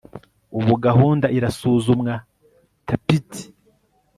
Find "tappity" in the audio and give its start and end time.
2.87-3.41